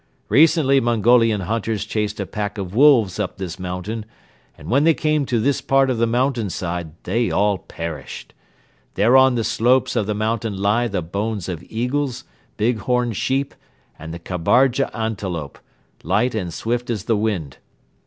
[0.29, 4.03] Recently Mongolian hunters chased a pack of wolves up this mountain
[4.57, 8.33] and, when they came to this part of the mountainside, they all perished.
[8.95, 12.23] There on the slopes of the mountain lie the bones of eagles,
[12.57, 13.53] big horned sheep
[13.99, 15.59] and the kabarga antelope,
[16.01, 17.57] light and swift as the wind.